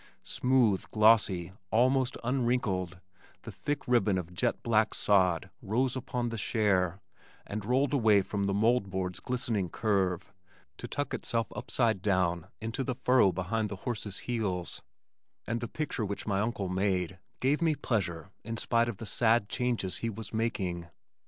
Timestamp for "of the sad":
18.89-19.49